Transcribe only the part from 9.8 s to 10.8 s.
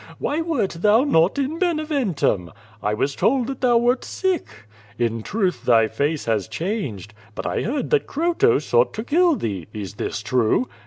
this true?"